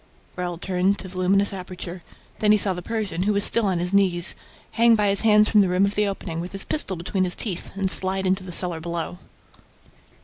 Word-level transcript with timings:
Raoul 0.35 0.57
turned 0.57 0.97
to 0.97 1.07
the 1.07 1.15
luminous 1.19 1.53
aperture. 1.53 2.01
Then 2.39 2.51
he 2.51 2.57
saw 2.57 2.73
the 2.73 2.81
Persian, 2.81 3.21
who 3.21 3.33
was 3.33 3.43
still 3.43 3.67
on 3.67 3.77
his 3.77 3.93
knees, 3.93 4.33
hang 4.71 4.95
by 4.95 5.09
his 5.09 5.21
hands 5.21 5.47
from 5.47 5.61
the 5.61 5.69
rim 5.69 5.85
of 5.85 5.93
the 5.93 6.07
opening, 6.07 6.39
with 6.39 6.53
his 6.53 6.65
pistol 6.65 6.95
between 6.95 7.23
his 7.23 7.35
teeth, 7.35 7.69
and 7.77 7.91
slide 7.91 8.25
into 8.25 8.43
the 8.43 8.51
cellar 8.51 8.79
below. 8.79 9.19